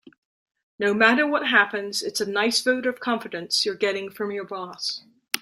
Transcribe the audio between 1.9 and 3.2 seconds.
it's a nice vote of